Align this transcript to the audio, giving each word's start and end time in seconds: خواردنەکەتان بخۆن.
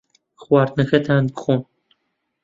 خواردنەکەتان 0.41 1.23
بخۆن. 1.33 1.61